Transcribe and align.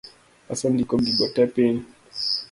Asendiko 0.53 0.93
gigo 1.03 1.25
tee 1.33 1.47
piny 1.53 1.77